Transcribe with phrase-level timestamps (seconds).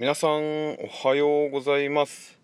[0.00, 2.38] 皆さんおはようございます。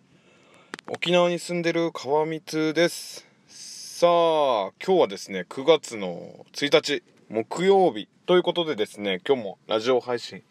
[0.88, 3.26] 沖縄に住んでる川光です。
[3.48, 10.42] さあ今日はですね9月の1日木曜日ということでですね今日もラジオ配信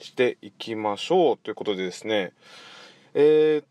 [0.00, 1.38] していきましょう。
[1.38, 2.32] ということでですね
[3.14, 3.64] えー、っ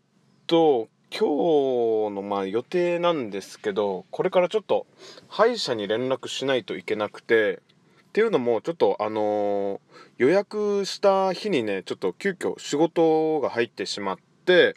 [0.48, 4.88] と今日のまあ予定なんですけどこれからちょっと
[5.28, 7.60] 歯医者に連絡しないといけなくて
[8.10, 9.80] っていうのもちょっとあの、
[10.18, 14.74] 予約した日にねちょっと急遽仕事が入ってしまって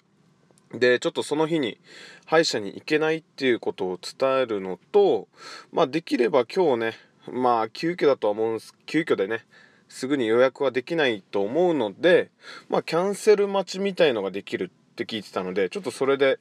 [0.71, 1.79] でちょっとその日に
[2.27, 5.27] 歯医者に行けないっていうことを伝えるのと
[5.71, 6.93] まあできれば今日ね
[7.31, 9.45] まあ急遽だとは思うんです急遽でね
[9.89, 12.29] すぐに予約はできないと思うので
[12.69, 16.37] まあキャンセル待ちみたいのができるって聞いてたのでちょっとそれで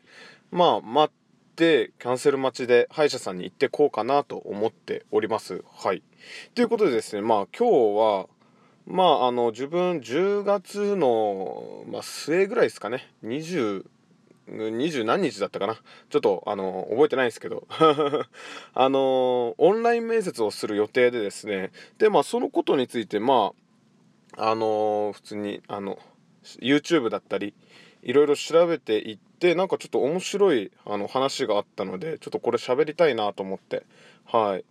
[0.50, 1.21] まあ待って
[1.54, 5.62] キャンセル待ちで歯医者さんに行ってこうかなと思っております。
[5.70, 6.02] はい。
[6.54, 8.26] ということでですねまあ今日は
[8.86, 13.06] まああの自分10月の、まあ、末ぐらいですかね。
[13.22, 13.84] 20
[14.48, 15.74] 20何日だったかな。
[16.08, 17.66] ちょっとあの覚えてないですけど。
[18.72, 21.70] あのオンライン面接をする予定でですね。
[21.98, 23.52] でまあそのことについてま
[24.38, 25.98] ああの普通にあの
[26.60, 27.54] YouTube だったり
[28.02, 33.82] いろいろ調べていってでなんかちょっと面白いあの話があったのでちょっとこれ喋りたいなと思って。
[34.24, 34.64] はい。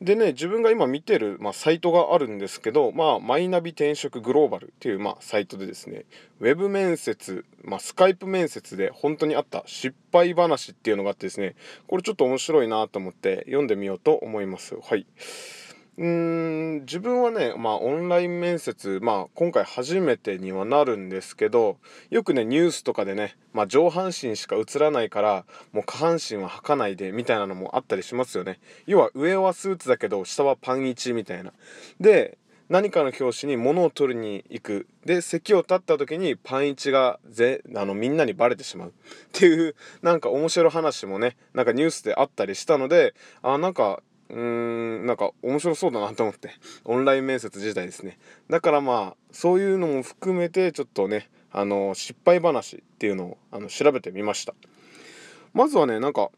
[0.00, 6.04] でね自分が今見てる、まあ、サイトがあるんですけど、まあ、マイナビ転職グローバルっていう、まあ、サイトでですね
[6.38, 11.56] ウェブ面接、まあ、スカイプ面接で本当にあった失敗話っていうのがあってですね
[11.88, 14.76] これちょっと面白いなと思って読んでみようと思います。
[14.80, 15.06] はい。
[15.96, 21.76] うん自分はね、まあ、オンライン面接、まあ、今回初めてにはなるんですけど
[22.10, 28.58] よくねニュースとかでね、まあ、上半身しか映らないからもう下半身は履かないでみたいなのもあったりしますよね。
[28.86, 31.52] 要は上はスーツだけど下はパン1みたいな。
[32.00, 34.88] で何かの教師に物を取りに行く。
[35.04, 38.88] で席を立った時にパン1がぜあのみんなにバレてしまう。
[38.88, 38.92] っ
[39.32, 44.02] ていうなんか面白い話もねなんかニュースであったりしたのであなんか
[44.34, 44.40] うー
[45.02, 46.50] んなんか面白そうだなと思って。
[46.84, 48.18] オンライン面接自体ですね。
[48.50, 54.54] だからまあそういうのも含めてちょっとねあの失敗話っていうのをあの調べてみました。
[55.52, 56.30] まずはねなんか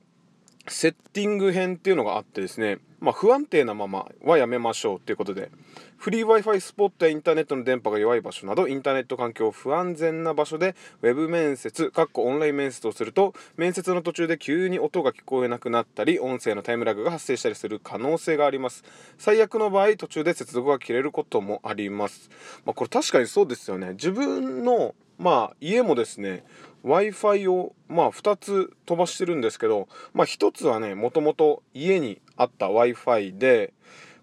[0.69, 5.51] セッティング編っていうのがあってですねまあ不安定なままはやめましょうっていうことで
[5.97, 18.85] フリー Wi-Fi スポットやインターネットの電波が弱い場所などインターネット環境不安全な場所でウェブ面接かっこオンライン面接をすると面接の途中で急に音が聞こえなくなったり音声のタイムラグが発生したりする可能性があります。
[19.19, 22.31] 最悪の場合途中で接続が切れることもあります。
[22.65, 23.93] まあこれ確かにそうですよね。
[23.93, 26.45] 自分のまあ家もですね
[26.87, 33.75] w i f i をまあ2つ飛ばしてるんですけどまあ1つはねもともと家にあった w i f i で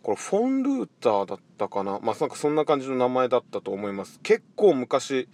[0.01, 1.99] これフォンルーターだったかな。
[2.01, 4.19] まあなんかそんな感じの名前だったと思います。
[4.21, 5.29] 結構昔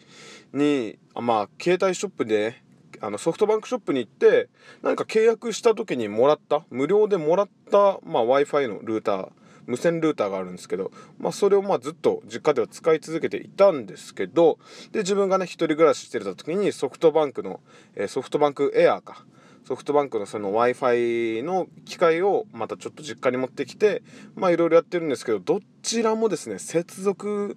[0.53, 2.61] にまあ携帯ショップで
[3.01, 4.49] あのソフトバンクショップに行って
[4.83, 9.29] 何か契約した時にもらった無料でもらった、まあ、w i f i のルーター
[9.69, 14.57] 無線ルーターがあるんですけど、まあ、それをまあずっと実家では使い続けていたんですけど
[14.91, 17.61] で自分がね一人暮らししてた時にソフトバンクの、
[17.95, 19.25] えー、ソフトバンクエアーか
[19.65, 24.01] ソフトバンクのその Wi-Fi の機械をまたちょっと実家に持ってきて
[24.35, 27.55] まあいろいろやってるんですけどどちらもですね接続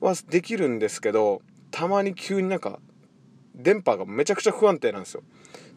[0.00, 1.42] はできるんですけど
[1.72, 2.78] たまに急になんか
[3.56, 5.22] 電波がめちゃくちゃ不安定なんですよ。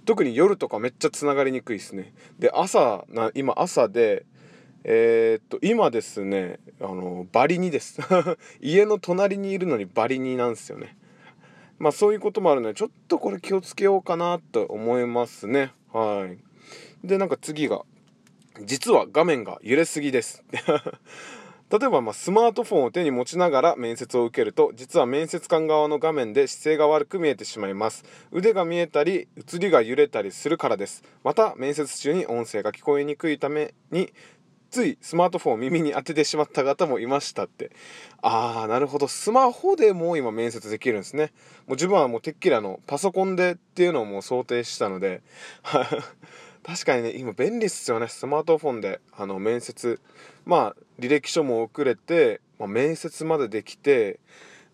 [0.05, 2.13] 特に夜とかめっちゃつながりにくいですね。
[2.37, 4.25] で朝な今朝で
[4.87, 7.99] えー、っと今ですねあのバリニです。
[8.61, 10.95] 家の隣にいるのにバリニなんですよね。
[11.79, 15.71] まあそういうこともあるのでちょっとこれ気をつけようかなと思いますね。
[15.91, 16.37] はい。
[17.07, 17.81] でなんか次が
[18.61, 20.43] 実は画面が揺れすぎです。
[21.71, 28.05] 例えばまスマートフォンを手に持ちながら面接を受けると実は面接官側の画面で姿勢が悪く見えてしまいます。
[28.31, 31.03] 腕が見えたり映りが揺れたりするからです。
[31.23, 34.13] また面接中に音声が聞こえにくいために
[34.75, 37.71] ついスマートフォンを耳に当ててしまった方もいましたって。
[38.21, 39.07] ああなるほど。
[39.07, 41.31] スマホでも今面接できるんですね。
[41.65, 45.21] もう自分はもうてっきりあのパソコンでっていうのをもう想定したので。
[46.61, 48.09] 確かにね今便利っすよね。
[48.09, 50.01] スマートフォンであの面接。
[50.43, 54.19] まあ履歴書も送れて、まあ、面接までできて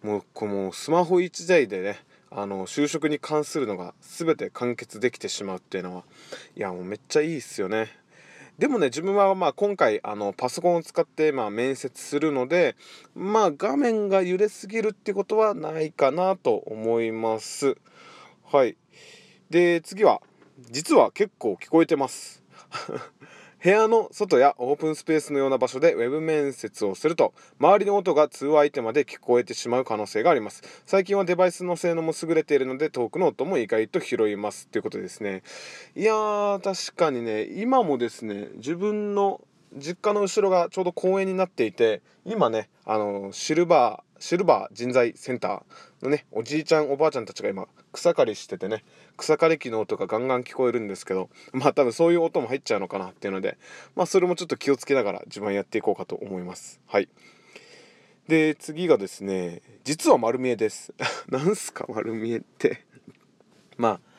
[0.02, 2.00] もうこのスマホ1台でね
[2.32, 6.04] あの就職に関するのが全て完結できてしまうっていうのは
[6.56, 8.01] いやもうめっちゃいいっすよね。
[8.62, 12.76] でもね自分はまあ今回あのパソコンを使ってまあ面接するので
[13.16, 17.76] まあ画面が揺れすぎるってことはないかなと思います。
[18.46, 18.78] はい。
[19.50, 20.22] で次は
[20.70, 22.44] 実は結構聞こえてます。
[23.64, 30.64] 部屋の外やオープンスペースのような場所でウェブ面接をすると周りの音が通話相手まで聞こえてしまう可能性があります。
[30.88, 35.44] 最近はデバイスの性能も優れているので遠くの音も意外と拾いますということですね。
[35.96, 39.42] いやー確かにね今もですね自分の
[39.74, 48.84] 実家の後ろがちょうど公園になっていて今ねあのシルバーシルバー人材センターのねおじいちゃんおばあちゃんたちが今草刈りしててね
[49.18, 53.58] 草刈り機の音がガンガン聞こえるんですけどまあ多分そういう音も入っちゃうのかなっていうので
[53.96, 56.80] まあそれもちょっと気をつけながら自分やっていこうかと思います。
[56.86, 57.10] はい。
[58.28, 60.94] で次がですね実は丸見えです。
[61.30, 62.86] なんすか丸見えって。
[63.78, 64.11] まあ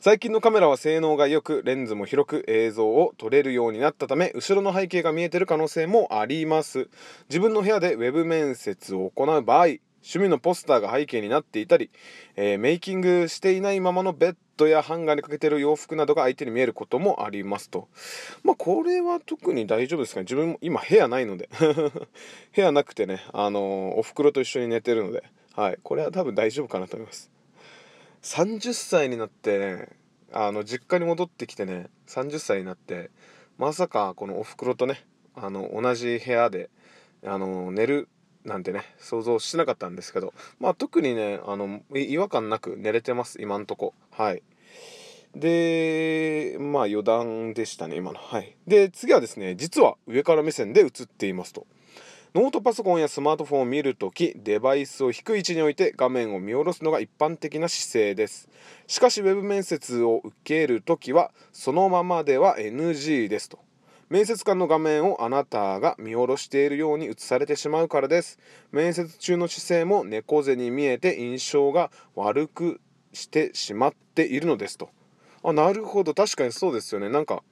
[0.00, 6.88] 最近のカメラは性能が良くレンズも広く映像を撮れるようになったため後ろの背景が見えてる可能性もあります。
[7.28, 9.66] 自分の部屋で web 面接を行う場合
[10.00, 11.90] 趣味のポスターが背景になっていたり、
[12.36, 17.88] えー、メイキングしていないままのベッドやハンガーにかけてる洋服などが相手に見えることもありますと。
[18.44, 20.24] まあこれは特に大丈夫ですかね。
[20.24, 21.48] 自分も今部屋ないので。
[21.58, 25.24] 部屋なくてねあのー、おふくろと一緒に寝てるので。
[25.56, 25.78] はい。
[25.82, 27.37] これは多分大丈夫かなと思います。
[28.22, 29.88] 30歳になってね
[30.32, 33.10] あの実家に戻ってきてね30歳になって
[33.56, 35.04] まさかこのおふくろとね
[35.34, 36.70] あの同じ部屋で
[37.24, 38.08] あの寝る
[38.44, 43.94] なんてね想像してなかったんですけどまあ特にねあの違和感なく寝れてます今んとこ。
[44.10, 44.42] はい。
[45.34, 48.18] でまあ余談でしたね今の。
[48.18, 48.56] はい。
[48.66, 51.66] で次はですね実は上から目線で映っていますと。
[52.34, 58.50] ノートパソコンやスマートフォンを見るときデバイスを低い位置に置いて画面を見下ろすのが一般的な姿勢です。
[58.86, 63.58] しかし Web 面接を受けるときはそのままでは NG ですと。
[64.10, 68.38] 面接官の画面をあなたが見下ろしているように映されてしまうからです。
[68.72, 72.82] 面接中の姿勢も猫背に見えて印象が悪く
[73.14, 74.90] してしまっているのですと。
[75.42, 76.12] あなるほど。
[76.12, 77.08] 確かにそうですよね。
[77.08, 77.42] なんか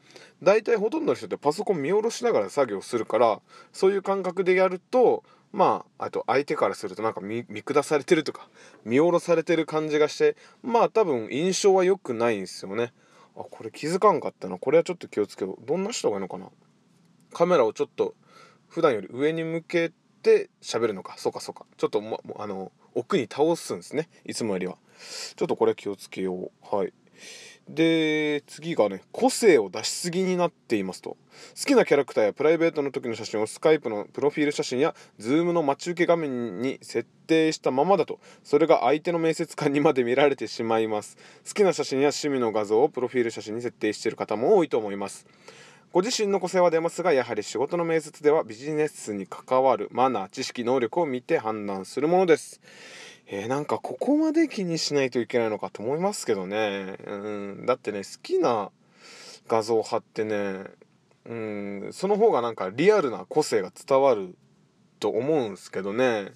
[0.42, 3.40] 大体ほとんどの人ってパソコン見下ろしながら作業するから
[3.72, 8.48] そういう感覚でやるとまああと相手からするとなんか見下されてるとか
[8.84, 12.92] 見下ろされてる感じがしてまあ多分印象は良くないんですよね。
[13.36, 14.58] あこれ気づかんかったな。
[14.58, 15.66] これはちょっと気をつけよう。
[15.66, 16.48] どんな人がいいのかな。
[17.32, 18.14] カメラをちょっと
[18.66, 19.92] 普段より上に向け
[20.22, 21.16] て喋るのか。
[21.18, 21.66] そうかそうか。
[21.76, 24.08] ちょっともあの奥に倒すんですね。
[24.24, 24.78] いつもよりは。
[25.36, 26.50] ちょっとこれ気をつけよう。
[26.62, 26.94] はい。
[27.68, 31.10] で次がね個性を出しすぎになっていますと。
[31.10, 38.20] 好きなキャラクターやプライベートの時の写真を Skype のプロフィール写真や Zoom の待ち受け画面に設定したままだと。
[38.44, 41.16] それが相手の面接官にまで見られてしまいます。
[41.46, 45.26] 好きな写真や趣味の画像をプロフィール写真に設定している方も多いと思います。
[45.92, 52.60] ご自身の個性は出ますがやはり仕事の面接ではビジネスに関わるマナー知識能力を見て判断するものです。
[53.28, 57.14] えー、なんかここまで気にしないといけないのかと思いますけどね、う
[57.62, 58.70] ん、だってね好きな
[59.48, 60.64] 画像を貼ってね、
[61.24, 64.36] うん、その方がなんかリアルな個性が伝わる
[65.00, 66.32] と思うんですけどね。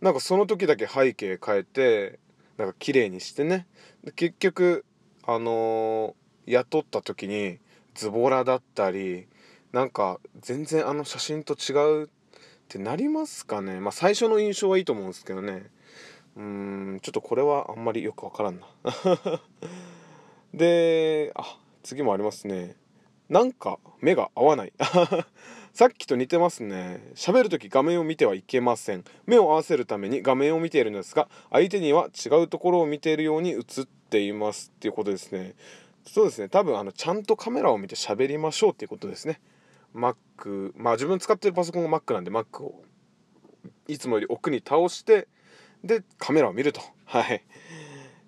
[0.00, 2.18] なんかその時だけ背景変えて
[2.56, 3.66] なんか綺麗にしてね。
[4.16, 4.84] 結局
[5.24, 7.58] あのー、雇った時に
[7.94, 9.26] ズボラだったり
[9.72, 12.08] なんか全然あの写真と違うっ
[12.68, 13.80] てなりますかね。
[13.80, 15.70] まあ最初の印象はいいと思うんですけどね。
[16.38, 16.44] うー
[16.94, 18.66] んちょっとこれはあんまりよくわからんな。
[20.54, 22.76] であ次もありますね。
[23.28, 24.72] なんか目が合わない。
[25.74, 27.02] さっきと似てますね。
[27.14, 29.04] 喋る時画面を見てはいけません。
[29.26, 33.64] 目を合わせるために画面を見ているんですが相手には違うところを見ているように映っ
[34.08, 35.56] ていますっていうことですね。
[36.06, 36.48] そうですね。
[36.48, 39.40] 多分あのちゃんとカメラを見て喋りましょうっていうことですね。
[39.92, 42.84] Mac まあ自分使ってるパソコンが Mac なんで Mac を
[43.88, 45.26] いつもより奥に倒して
[45.84, 46.80] でカメラを見ると。
[47.04, 47.42] はい。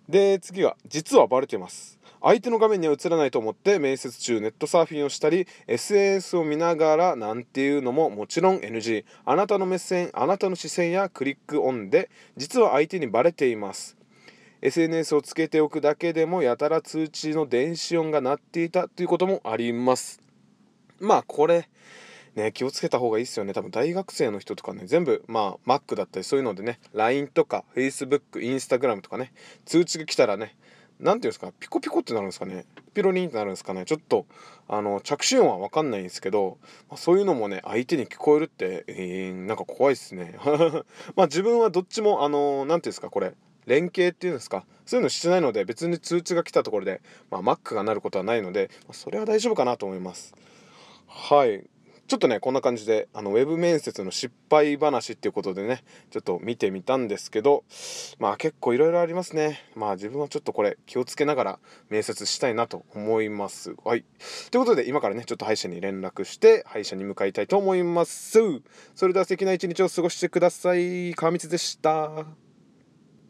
[0.09, 1.99] で次は実はバレてます。
[2.23, 13.97] 相手の画面には映らないと思って面接中ネットサーフィンをしたり SNS を見ながらなんていうのももちろん NG あなたの目線あなたの視線やクリックオンで実は相手にバレています。
[14.63, 20.21] SNS をつけておくだけでもやたら通知の電子音が鳴っていたということもあります。
[20.99, 21.71] まあこれ
[22.35, 23.53] ね気をつけた方がいいですよね。
[23.53, 29.33] 多分大学生の人とかね全部まあ Mac だったりそういうのでね LINE とか Facebook、Instagram とかね
[29.65, 30.57] 通知が来たらね
[31.01, 32.67] 何ていうんですかピコピコってなるんですかね。
[32.93, 33.85] ピロリンってなるんですかね。
[33.85, 34.27] ちょっと
[34.69, 36.59] あの着信音は分かんないんですけど、
[36.89, 40.37] まあ、そういうのもね相手に聞こえるって、えー、なんか怖いっすね。
[41.17, 43.35] まあ自分はどっちもあの何ていうんですかこれ
[43.67, 50.35] 連携っていうんですかそういうのしてないので別に通知が来たところで、まあ、Mac がなることはないので、まあ、それは大丈夫かなと思います。
[51.07, 51.65] はい。
[52.11, 57.63] ちょっとねこんな感じであのウェブ面接の失敗話っていうことでねちょっと見てみたんですけど
[58.19, 59.61] まあ結構いろいろありますね。
[59.77, 63.77] まあ自分はちょっとこれ気をつけながら面接したいなと思います。
[63.85, 64.05] はい。
[64.51, 68.41] ということで今からねちょっと歯医者に連絡して歯医者に向かいたいと思います。
[68.97, 71.15] それでは素敵な一日を過ごしてください。
[71.15, 72.50] 川光でした。